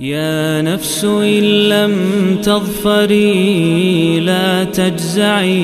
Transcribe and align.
يا 0.00 0.62
نفس 0.62 1.04
إن 1.04 1.68
لم 1.68 1.94
تظفري 2.42 4.20
لا 4.20 4.64
تجزعي 4.64 5.62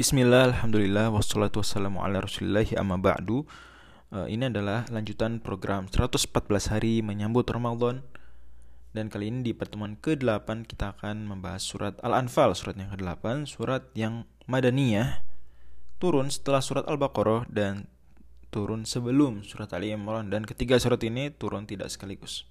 Bismillah, 0.00 0.48
Alhamdulillah, 0.50 1.12
wassalatu 1.12 1.60
wassalamu 1.60 2.00
ala 2.00 2.24
rasulillahi 2.24 2.72
amma 2.80 2.96
ba'du 2.96 3.44
uh, 4.10 4.24
Ini 4.26 4.48
adalah 4.48 4.88
lanjutan 4.88 5.44
program 5.44 5.86
114 5.92 6.26
hari 6.72 7.04
menyambut 7.04 7.46
Ramadan 7.52 8.00
Dan 8.95 9.11
kali 9.11 9.27
ini 9.27 9.43
di 9.43 9.51
pertemuan 9.51 9.99
ke-8 9.99 10.63
kita 10.63 10.95
akan 10.95 11.27
membahas 11.27 11.59
surat 11.59 11.99
Al-Anfal 11.99 12.55
Surat 12.55 12.79
yang 12.79 12.95
ke-8, 12.95 13.43
surat 13.43 13.83
yang 13.91 14.23
Madaniyah 14.47 15.19
Turun 15.99 16.31
setelah 16.31 16.63
surat 16.63 16.87
Al-Baqarah 16.87 17.43
dan 17.51 17.91
turun 18.55 18.87
sebelum 18.87 19.43
surat 19.43 19.67
Ali 19.75 19.91
Imran 19.91 20.31
Dan 20.31 20.47
ketiga 20.47 20.79
surat 20.79 21.03
ini 21.03 21.27
turun 21.27 21.67
tidak 21.67 21.91
sekaligus 21.91 22.47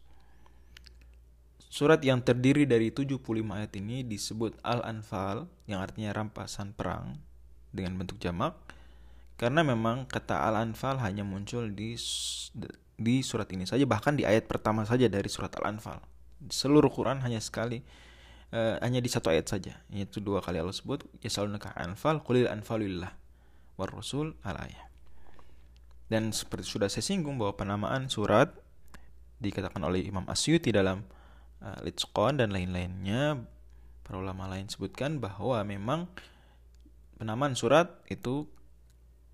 Surat 1.73 2.05
yang 2.05 2.21
terdiri 2.21 2.69
dari 2.69 2.93
75 2.93 3.25
ayat 3.49 3.73
ini 3.81 4.05
disebut 4.05 4.61
Al-Anfal 4.61 5.49
yang 5.65 5.81
artinya 5.81 6.13
rampasan 6.13 6.77
perang 6.77 7.25
dengan 7.73 7.97
bentuk 7.97 8.21
jamak 8.21 8.53
karena 9.35 9.67
memang 9.67 10.07
kata 10.07 10.47
Al-Anfal 10.47 11.03
hanya 11.03 11.27
muncul 11.27 11.67
di 11.75 11.99
di 12.95 13.17
surat 13.27 13.51
ini 13.51 13.67
saja 13.67 13.83
bahkan 13.83 14.15
di 14.15 14.23
ayat 14.23 14.47
pertama 14.47 14.87
saja 14.87 15.11
dari 15.11 15.27
surat 15.27 15.51
Al-Anfal. 15.59 15.99
Seluruh 16.51 16.93
Quran 16.93 17.25
hanya 17.25 17.41
sekali 17.41 17.81
uh, 18.53 18.77
hanya 18.81 19.01
di 19.01 19.11
satu 19.11 19.33
ayat 19.33 19.49
saja 19.51 19.81
yaitu 19.91 20.21
dua 20.23 20.45
kali 20.45 20.61
Allah 20.61 20.75
sebut 20.75 21.03
yasalunaka 21.25 21.73
anfal 21.75 22.23
qulil 22.23 22.47
anfalillah 22.47 23.13
war 23.75 23.91
rasul 23.91 24.39
al. 24.47 24.59
Dan 26.07 26.31
seperti 26.31 26.69
sudah 26.69 26.87
saya 26.93 27.03
singgung 27.03 27.41
bahwa 27.41 27.57
penamaan 27.57 28.13
surat 28.13 28.53
dikatakan 29.41 29.83
oleh 29.83 30.05
Imam 30.05 30.25
Asyuti 30.31 30.71
dalam 30.71 31.03
uh, 31.65 32.33
dan 32.37 32.49
lain-lainnya 32.53 33.41
para 34.05 34.21
ulama 34.21 34.47
lain 34.53 34.69
sebutkan 34.69 35.17
bahwa 35.19 35.65
memang 35.65 36.07
penamaan 37.17 37.57
surat 37.57 38.05
itu 38.13 38.45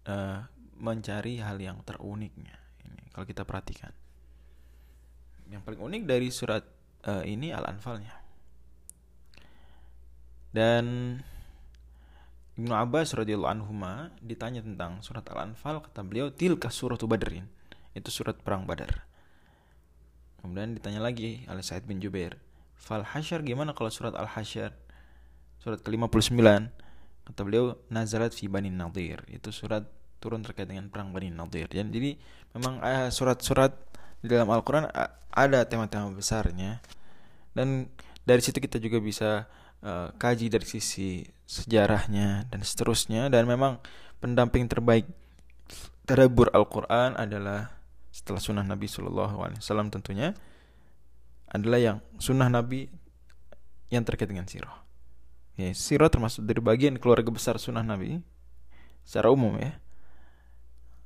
uh, 0.07 0.47
mencari 0.79 1.43
hal 1.43 1.59
yang 1.61 1.83
teruniknya. 1.83 2.57
Ini 2.87 3.13
kalau 3.13 3.27
kita 3.27 3.43
perhatikan. 3.45 3.93
Yang 5.51 5.63
paling 5.67 5.83
unik 5.83 6.03
dari 6.07 6.31
surat 6.31 6.63
uh, 7.07 7.25
ini 7.25 7.55
Al-Anfalnya. 7.55 8.17
Dan 10.51 11.17
Ibnu 12.59 12.75
Abbas 12.75 13.15
radhiyallahu 13.15 13.53
anhu 13.55 13.73
ditanya 14.21 14.61
tentang 14.61 15.01
surat 15.01 15.25
Al-Anfal 15.31 15.81
kata 15.81 16.03
beliau 16.03 16.29
tilka 16.35 16.69
suratu 16.69 17.07
Badrin. 17.07 17.47
Itu 17.97 18.11
surat 18.13 18.37
perang 18.43 18.67
Badar. 18.67 19.07
Kemudian 20.41 20.77
ditanya 20.77 21.05
lagi 21.05 21.45
oleh 21.47 21.61
Said 21.61 21.85
bin 21.85 22.01
Jubair, 22.01 22.41
Fal 22.73 23.05
Hasyar 23.05 23.45
gimana 23.45 23.77
kalau 23.77 23.93
surat 23.93 24.17
Al-Hasyar? 24.17 24.73
Surat 25.61 25.85
ke-59 25.85 26.41
kata 27.31 27.47
beliau 27.47 27.79
nazarat 27.93 28.35
fi 28.35 28.51
Bani 28.51 28.75
Nadir 28.75 29.23
itu 29.31 29.55
surat 29.55 29.87
turun 30.19 30.43
terkait 30.43 30.67
dengan 30.67 30.91
perang 30.91 31.15
Bani 31.15 31.31
Nadir 31.31 31.71
jadi 31.71 32.19
memang 32.59 32.83
eh, 32.83 33.09
surat-surat 33.15 33.71
di 34.21 34.29
dalam 34.29 34.49
Al-Quran 34.49 34.89
ada 35.31 35.59
tema-tema 35.65 36.13
besarnya. 36.13 36.81
Dan 37.57 37.89
dari 38.23 38.41
situ 38.45 38.61
kita 38.61 38.77
juga 38.79 39.01
bisa 39.01 39.51
uh, 39.83 40.13
kaji 40.15 40.53
dari 40.53 40.67
sisi 40.69 41.25
sejarahnya 41.49 42.49
dan 42.53 42.61
seterusnya. 42.61 43.33
Dan 43.33 43.49
memang 43.49 43.81
pendamping 44.21 44.69
terbaik 44.69 45.09
tadabbur 46.05 46.53
Al-Quran 46.53 47.17
adalah 47.17 47.73
setelah 48.11 48.43
sunnah 48.43 48.67
Nabi 48.67 48.91
Shallallahu 48.91 49.37
Alaihi 49.41 49.61
Wasallam 49.63 49.89
tentunya 49.89 50.35
adalah 51.51 51.79
yang 51.79 51.99
sunnah 52.19 52.51
Nabi 52.51 52.91
yang 53.91 54.07
terkait 54.07 54.31
dengan 54.31 54.47
sirah. 54.47 54.87
Ya, 55.59 55.71
sirah 55.75 56.09
termasuk 56.09 56.47
dari 56.47 56.63
bagian 56.63 56.97
keluarga 56.97 57.29
besar 57.31 57.59
sunnah 57.59 57.83
Nabi 57.83 58.23
secara 59.03 59.35
umum 59.35 59.59
ya. 59.59 59.75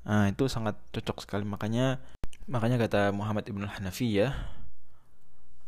Nah, 0.04 0.28
itu 0.28 0.44
sangat 0.53 0.76
cocok 0.92 1.24
sekali. 1.24 1.48
Makanya 1.48 1.97
makanya 2.44 2.77
kata 2.77 3.12
Muhammad 3.16 3.49
Ibn 3.49 3.65
Hanafiyah 3.65 4.32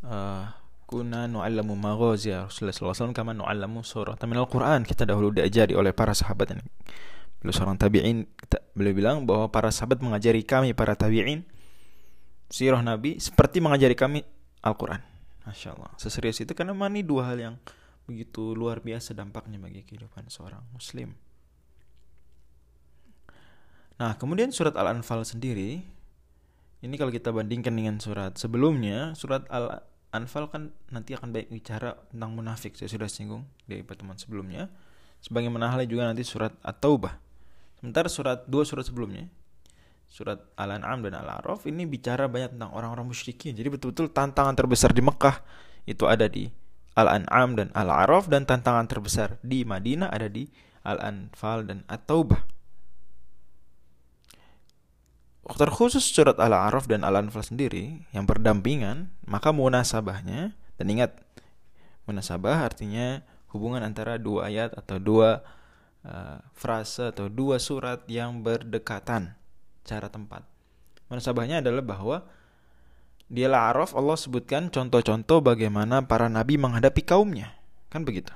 uh, 0.04 0.44
kuna 0.87 1.26
nu'allamu 1.26 1.75
maghazi 1.75 2.31
Rasulullah 2.31 2.94
SAW 2.94 3.10
kama 3.10 3.34
nu'allamu 3.34 3.82
surah. 3.82 4.14
Min 4.28 4.38
Al-Quran 4.38 4.86
kita 4.86 5.03
dahulu 5.03 5.34
diajari 5.34 5.75
oleh 5.75 5.91
para 5.91 6.15
sahabat 6.15 6.54
ini. 6.54 6.65
Beliau 7.42 7.54
seorang 7.54 7.76
tabi'in 7.76 8.25
beliau 8.72 8.94
bilang 8.94 9.16
bahwa 9.26 9.50
para 9.50 9.69
sahabat 9.75 9.98
mengajari 9.98 10.47
kami 10.47 10.72
para 10.72 10.94
tabi'in 10.94 11.42
sirah 12.47 12.81
Nabi 12.81 13.19
seperti 13.19 13.59
mengajari 13.59 13.98
kami 13.98 14.22
Al-Quran. 14.62 15.03
Masya 15.47 15.75
Allah 15.78 15.91
seserius 15.98 16.42
itu 16.42 16.54
karena 16.54 16.75
ini 16.91 17.06
dua 17.06 17.31
hal 17.31 17.38
yang 17.38 17.54
begitu 18.06 18.54
luar 18.54 18.82
biasa 18.82 19.15
dampaknya 19.15 19.59
bagi 19.59 19.82
kehidupan 19.82 20.31
seorang 20.31 20.62
muslim. 20.70 21.15
Nah, 23.97 24.12
kemudian 24.20 24.53
surat 24.53 24.76
Al-Anfal 24.76 25.25
sendiri 25.25 25.95
ini 26.86 26.94
kalau 26.94 27.10
kita 27.10 27.34
bandingkan 27.34 27.74
dengan 27.74 27.98
surat 27.98 28.38
sebelumnya, 28.38 29.12
surat 29.19 29.42
Al-Anfal 29.50 30.47
kan 30.48 30.70
nanti 30.94 31.19
akan 31.19 31.34
baik 31.34 31.50
bicara 31.50 31.98
tentang 32.14 32.30
munafik. 32.32 32.78
Saya 32.78 32.86
sudah 32.86 33.10
singgung 33.10 33.42
di 33.66 33.82
pertemuan 33.82 34.14
sebelumnya. 34.14 34.70
Sebagaimana 35.19 35.74
halnya 35.74 35.91
juga 35.91 36.06
nanti 36.06 36.22
surat 36.22 36.54
At-Taubah. 36.62 37.19
Sementara 37.82 38.06
surat 38.06 38.47
dua 38.47 38.62
surat 38.62 38.86
sebelumnya, 38.86 39.26
surat 40.06 40.38
Al-An'am 40.54 41.02
dan 41.02 41.19
Al-A'raf 41.19 41.66
ini 41.66 41.84
bicara 41.84 42.30
banyak 42.30 42.54
tentang 42.56 42.70
orang-orang 42.72 43.10
musyrikin. 43.10 43.53
Jadi 43.53 43.68
betul-betul 43.68 44.14
tantangan 44.14 44.54
terbesar 44.54 44.94
di 44.94 45.03
Mekah 45.03 45.42
itu 45.84 46.06
ada 46.06 46.30
di 46.30 46.47
Al-An'am 46.97 47.58
dan 47.58 47.68
Al-A'raf 47.74 48.30
dan 48.30 48.48
tantangan 48.48 48.86
terbesar 48.88 49.36
di 49.44 49.66
Madinah 49.66 50.08
ada 50.08 50.30
di 50.30 50.48
Al-Anfal 50.86 51.66
dan 51.68 51.82
At-Taubah. 51.91 52.55
Terkhusus 55.46 56.02
surat 56.02 56.34
Al-A'raf 56.42 56.90
dan 56.90 57.06
Al-Anfal 57.06 57.46
sendiri 57.46 58.02
yang 58.10 58.26
berdampingan, 58.26 59.14
maka 59.30 59.54
munasabahnya 59.54 60.58
dan 60.74 60.86
ingat 60.90 61.22
munasabah 62.10 62.66
artinya 62.66 63.22
hubungan 63.54 63.86
antara 63.86 64.18
dua 64.18 64.50
ayat 64.50 64.74
atau 64.74 64.98
dua 64.98 65.46
uh, 66.02 66.42
frase 66.50 67.14
atau 67.14 67.30
dua 67.30 67.62
surat 67.62 68.02
yang 68.10 68.42
berdekatan 68.42 69.38
cara 69.86 70.10
tempat. 70.10 70.42
Munasabahnya 71.06 71.62
adalah 71.62 71.82
bahwa 71.86 72.16
di 73.26 73.42
Al-A'raf 73.42 73.94
Allah 73.94 74.18
sebutkan 74.18 74.70
contoh-contoh 74.70 75.42
bagaimana 75.42 76.02
para 76.02 76.26
nabi 76.26 76.58
menghadapi 76.58 77.02
kaumnya. 77.06 77.54
Kan 77.90 78.02
begitu. 78.02 78.34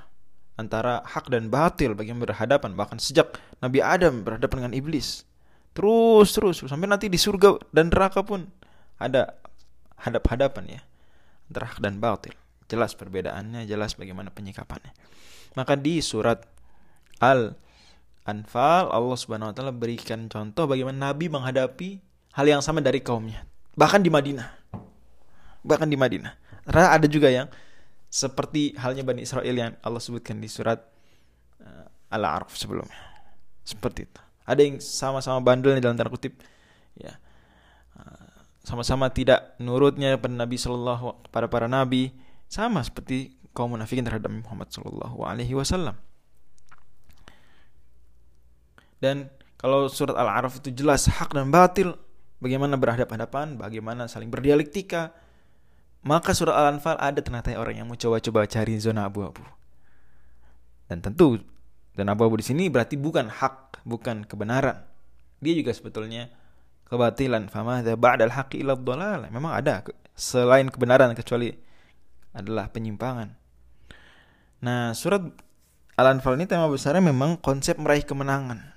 Antara 0.59 1.03
hak 1.03 1.31
dan 1.31 1.47
batil 1.47 1.95
bagaimana 1.95 2.27
berhadapan. 2.27 2.75
Bahkan 2.75 2.99
sejak 2.99 3.39
Nabi 3.63 3.79
Adam 3.79 4.23
berhadapan 4.23 4.67
dengan 4.67 4.75
iblis. 4.75 5.23
Terus, 5.71 6.29
terus. 6.35 6.57
Sampai 6.67 6.87
nanti 6.89 7.07
di 7.07 7.15
surga 7.15 7.55
dan 7.71 7.89
neraka 7.89 8.21
pun 8.21 8.47
ada 8.99 9.35
hadap-hadapan 10.01 10.79
ya. 10.79 10.81
Antara 11.51 11.65
hak 11.71 11.79
dan 11.79 11.99
batil. 11.99 12.35
Jelas 12.67 12.95
perbedaannya, 12.95 13.67
jelas 13.67 13.99
bagaimana 13.99 14.31
penyikapannya. 14.31 14.95
Maka 15.59 15.75
di 15.75 15.99
surat 15.99 16.47
Al-Anfal 17.19 18.87
Allah 18.87 19.17
Subhanahu 19.19 19.51
wa 19.51 19.55
taala 19.55 19.75
berikan 19.75 20.31
contoh 20.31 20.63
bagaimana 20.63 21.11
nabi 21.11 21.27
menghadapi 21.27 21.99
hal 22.39 22.45
yang 22.47 22.63
sama 22.63 22.79
dari 22.79 23.03
kaumnya. 23.03 23.43
Bahkan 23.75 23.99
di 23.99 24.07
Madinah 24.07 24.61
bahkan 25.65 25.87
di 25.87 25.97
Madinah. 25.97 26.33
Karena 26.65 26.93
ada 26.93 27.07
juga 27.09 27.29
yang 27.29 27.47
seperti 28.11 28.75
halnya 28.77 29.05
Bani 29.05 29.23
Israel 29.23 29.55
yang 29.55 29.71
Allah 29.81 30.01
sebutkan 30.01 30.37
di 30.37 30.49
surat 30.51 30.77
uh, 31.61 31.87
Al-A'raf 32.13 32.53
sebelumnya. 32.53 32.97
Seperti 33.65 34.05
itu. 34.05 34.21
Ada 34.45 34.61
yang 34.65 34.77
sama-sama 34.81 35.39
bandel 35.39 35.77
dalam 35.77 35.95
tanda 35.95 36.11
kutip 36.11 36.39
ya. 36.97 37.17
Uh, 37.97 38.31
sama-sama 38.65 39.09
tidak 39.09 39.53
nurutnya 39.61 40.17
pada 40.17 40.33
Nabi 40.33 40.57
Shallallahu 40.57 41.29
pada 41.29 41.49
para 41.49 41.65
nabi 41.65 42.13
sama 42.51 42.81
seperti 42.83 43.37
kaum 43.55 43.75
munafikin 43.75 44.03
terhadap 44.03 44.31
Muhammad 44.31 44.71
Shallallahu 44.71 45.17
alaihi 45.23 45.55
wasallam. 45.55 45.95
Dan 49.01 49.33
kalau 49.57 49.89
surat 49.89 50.13
Al-A'raf 50.13 50.61
itu 50.61 50.69
jelas 50.73 51.09
hak 51.09 51.33
dan 51.33 51.49
batil, 51.49 51.97
bagaimana 52.37 52.77
berhadapan-hadapan, 52.77 53.57
bagaimana 53.57 54.05
saling 54.05 54.29
berdialektika, 54.29 55.13
maka 56.01 56.33
surah 56.33 56.65
Al-Anfal 56.65 56.97
ada 56.97 57.21
ternyata 57.21 57.53
orang 57.57 57.81
yang 57.81 57.87
mau 57.89 57.97
coba-coba 57.97 58.49
cari 58.49 58.77
zona 58.77 59.05
abu-abu. 59.05 59.45
Dan 60.89 61.01
tentu 61.01 61.41
dan 61.91 62.07
abu-abu 62.07 62.39
di 62.39 62.45
sini 62.47 62.71
berarti 62.71 62.95
bukan 62.95 63.27
hak, 63.27 63.83
bukan 63.83 64.23
kebenaran. 64.23 64.87
Dia 65.43 65.53
juga 65.57 65.75
sebetulnya 65.75 66.31
kebatilan. 66.87 67.51
Fama 67.51 67.83
ba'dal 67.83 68.31
haqqi 68.31 68.63
illa 68.63 68.77
dhalal. 68.79 69.27
Memang 69.27 69.51
ada 69.57 69.83
selain 70.15 70.71
kebenaran 70.71 71.11
kecuali 71.17 71.51
adalah 72.31 72.71
penyimpangan. 72.71 73.29
Nah, 74.61 74.93
surat 74.95 75.25
Al-Anfal 75.99 76.39
ini 76.39 76.47
tema 76.47 76.71
besarnya 76.71 77.03
memang 77.03 77.35
konsep 77.41 77.75
meraih 77.75 78.07
kemenangan. 78.07 78.71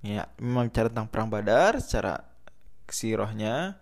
Ya, 0.00 0.30
memang 0.40 0.70
bicara 0.70 0.88
tentang 0.88 1.10
perang 1.10 1.28
Badar 1.28 1.76
secara 1.82 2.24
sirohnya, 2.88 3.76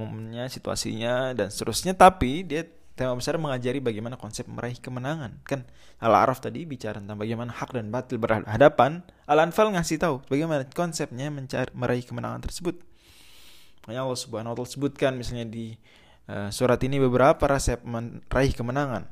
momennya, 0.00 0.48
situasinya 0.48 1.36
dan 1.36 1.52
seterusnya. 1.52 1.92
Tapi 1.94 2.42
dia 2.48 2.64
tema 2.98 3.14
besar 3.14 3.38
mengajari 3.38 3.78
bagaimana 3.78 4.18
konsep 4.18 4.50
meraih 4.50 4.74
kemenangan. 4.74 5.38
Kan 5.46 5.62
Al-Araf 6.02 6.42
tadi 6.42 6.66
bicara 6.66 6.98
tentang 6.98 7.14
bagaimana 7.14 7.54
hak 7.54 7.70
dan 7.70 7.94
batil 7.94 8.18
berhadapan. 8.18 9.06
Al-Anfal 9.30 9.70
ngasih 9.70 10.02
tahu 10.02 10.26
bagaimana 10.26 10.66
konsepnya 10.66 11.30
mencari 11.30 11.70
meraih 11.70 12.02
kemenangan 12.02 12.42
tersebut. 12.42 12.82
Makanya 13.86 14.02
Allah 14.02 14.18
Subhanahu 14.18 14.52
wa 14.52 14.56
taala 14.58 14.68
sebutkan 14.74 15.14
misalnya 15.14 15.46
di 15.46 15.78
uh, 16.26 16.50
surat 16.50 16.82
ini 16.82 16.98
beberapa 16.98 17.46
resep 17.46 17.78
meraih 17.86 18.52
kemenangan. 18.52 19.06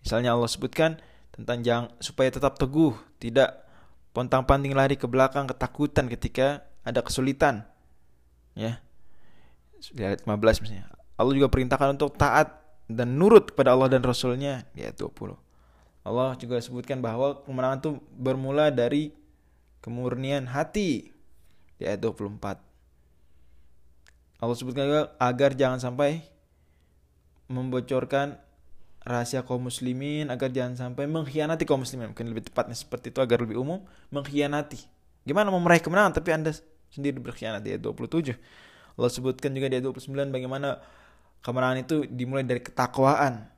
Misalnya 0.00 0.38
Allah 0.38 0.48
sebutkan 0.48 1.02
tentang 1.34 1.60
jangan 1.66 1.90
supaya 1.98 2.30
tetap 2.30 2.56
teguh, 2.56 2.94
tidak 3.18 3.66
pontang-panting 4.14 4.72
lari 4.72 4.94
ke 4.94 5.04
belakang 5.10 5.50
ketakutan 5.50 6.06
ketika 6.06 6.62
ada 6.86 7.02
kesulitan. 7.02 7.66
Ya. 8.54 8.80
Di 9.78 10.02
ayat 10.02 10.24
15 10.24 10.62
misalnya. 10.64 10.90
Allah 11.18 11.34
juga 11.34 11.50
perintahkan 11.50 11.98
untuk 11.98 12.14
taat 12.14 12.67
dan 12.88 13.20
nurut 13.20 13.52
kepada 13.52 13.76
Allah 13.76 13.92
dan 13.92 14.00
Rasulnya 14.00 14.64
ayat 14.72 14.96
20. 14.96 15.36
Allah 16.08 16.32
juga 16.40 16.56
sebutkan 16.64 17.04
bahwa 17.04 17.44
kemenangan 17.44 17.78
itu 17.84 17.90
bermula 18.16 18.72
dari 18.72 19.12
kemurnian 19.84 20.48
hati 20.48 21.12
di 21.76 21.84
ayat 21.84 22.00
24. 22.00 22.58
Allah 24.40 24.56
sebutkan 24.56 24.84
juga 24.88 25.02
agar 25.20 25.52
jangan 25.52 25.78
sampai 25.78 26.24
membocorkan 27.52 28.40
rahasia 29.08 29.40
kaum 29.40 29.64
muslimin 29.64 30.28
agar 30.28 30.52
jangan 30.52 30.76
sampai 30.76 31.08
mengkhianati 31.08 31.64
kaum 31.64 31.80
muslimin 31.80 32.12
mungkin 32.12 32.28
lebih 32.28 32.52
tepatnya 32.52 32.76
seperti 32.76 33.08
itu 33.08 33.24
agar 33.24 33.40
lebih 33.40 33.56
umum 33.56 33.80
mengkhianati 34.12 34.84
gimana 35.24 35.48
mau 35.48 35.62
meraih 35.64 35.80
kemenangan 35.80 36.12
tapi 36.20 36.28
anda 36.36 36.52
sendiri 36.92 37.16
berkhianat 37.16 37.64
di 37.64 37.72
ayat 37.72 37.82
27 37.88 38.36
Allah 39.00 39.10
sebutkan 39.10 39.56
juga 39.56 39.72
di 39.72 39.80
ayat 39.80 39.88
29 39.88 40.28
bagaimana 40.28 40.84
kemenangan 41.40 41.78
itu 41.82 41.96
dimulai 42.10 42.44
dari 42.44 42.60
ketakwaan 42.62 43.48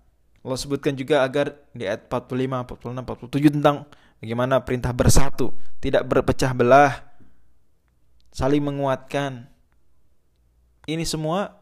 Allah 0.41 0.57
sebutkan 0.57 0.97
juga 0.97 1.21
agar 1.21 1.53
di 1.77 1.85
ayat 1.85 2.09
45, 2.09 2.65
46, 2.65 3.05
47 3.05 3.57
tentang 3.61 3.77
bagaimana 4.25 4.65
perintah 4.65 4.93
bersatu, 4.97 5.53
tidak 5.85 6.09
berpecah 6.09 6.57
belah, 6.57 7.05
saling 8.33 8.65
menguatkan. 8.65 9.53
Ini 10.89 11.05
semua 11.05 11.61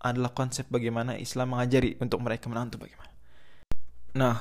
adalah 0.00 0.32
konsep 0.32 0.64
bagaimana 0.72 1.20
Islam 1.20 1.52
mengajari 1.52 2.00
untuk 2.00 2.24
mereka 2.24 2.48
menang 2.48 2.72
itu 2.72 2.80
bagaimana. 2.80 3.12
Nah, 4.16 4.36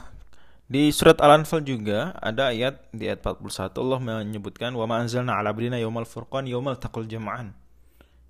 di 0.72 0.88
surat 0.96 1.20
Al-Anfal 1.20 1.68
juga 1.68 2.16
ada 2.24 2.56
ayat 2.56 2.80
di 2.96 3.12
ayat 3.12 3.20
41 3.20 3.76
Allah 3.76 4.00
menyebutkan 4.00 4.72
wa 4.72 4.88
ma 4.88 5.04
anzalna 5.04 5.36
ala 5.36 5.52
abdina 5.52 5.76
yaumal 5.76 6.08
furqan 6.08 6.48
yaumal 6.48 6.80
taqul 6.80 7.04
jama'an. 7.12 7.52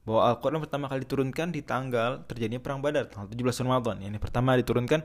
Bahwa 0.07 0.31
Al-Qur'an 0.31 0.63
pertama 0.63 0.87
kali 0.87 1.03
diturunkan 1.03 1.51
di 1.51 1.59
tanggal 1.59 2.23
terjadinya 2.23 2.63
perang 2.63 2.79
Badar 2.79 3.11
tanggal 3.11 3.27
17 3.27 3.67
Ramadan. 3.67 3.99
Ini 3.99 4.15
pertama 4.23 4.55
diturunkan 4.55 5.03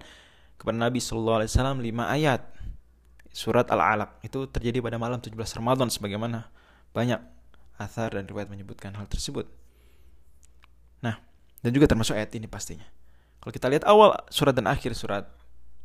kepada 0.55 0.77
Nabi 0.79 1.03
sallallahu 1.03 1.43
alaihi 1.43 1.51
wasallam 1.51 1.79
5 1.83 2.17
ayat. 2.23 2.41
Surat 3.33 3.67
Al-Alaq 3.67 4.23
itu 4.23 4.47
terjadi 4.47 4.79
pada 4.79 5.03
malam 5.03 5.19
17 5.19 5.35
Ramadan 5.59 5.91
sebagaimana 5.91 6.53
banyak 6.95 7.19
athar 7.81 8.15
dan 8.15 8.29
riwayat 8.29 8.47
menyebutkan 8.47 8.95
hal 8.95 9.11
tersebut. 9.11 9.51
Nah, 11.03 11.19
dan 11.65 11.71
juga 11.75 11.91
termasuk 11.91 12.15
ayat 12.15 12.31
ini 12.39 12.47
pastinya. 12.47 12.87
Kalau 13.43 13.51
kita 13.51 13.67
lihat 13.67 13.83
awal 13.89 14.15
surat 14.31 14.55
dan 14.55 14.71
akhir 14.71 14.95
surat, 14.95 15.27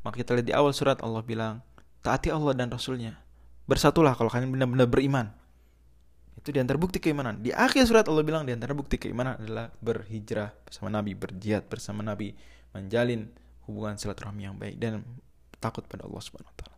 maka 0.05 0.21
kita 0.21 0.37
lihat 0.37 0.45
di 0.45 0.53
awal 0.53 0.75
surat 0.77 1.01
Allah 1.01 1.25
bilang, 1.25 1.65
taati 2.05 2.29
Allah 2.29 2.53
dan 2.53 2.69
Rasulnya. 2.69 3.17
Bersatulah 3.65 4.13
kalau 4.13 4.29
kalian 4.29 4.53
benar-benar 4.53 4.85
beriman. 4.85 5.33
Itu 6.37 6.53
di 6.53 6.61
antara 6.61 6.77
bukti 6.77 7.01
keimanan. 7.01 7.41
Di 7.41 7.49
akhir 7.51 7.89
surat 7.89 8.05
Allah 8.05 8.21
bilang 8.21 8.45
di 8.45 8.53
antara 8.53 8.77
bukti 8.77 9.01
keimanan 9.01 9.41
adalah 9.41 9.73
berhijrah 9.81 10.53
bersama 10.63 10.87
Nabi, 10.93 11.11
berjihad 11.17 11.65
bersama 11.65 12.05
Nabi, 12.05 12.37
menjalin 12.71 13.27
hubungan 13.65 13.97
silaturahmi 13.97 14.41
yang 14.45 14.55
baik 14.55 14.77
dan 14.77 15.01
takut 15.57 15.83
pada 15.89 16.05
Allah 16.05 16.21
Subhanahu 16.21 16.53
wa 16.53 16.57
taala. 16.61 16.76